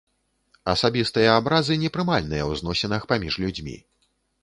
[0.73, 3.81] Асабістыя абразы непрымальныя ў зносінах паміж людзьмі.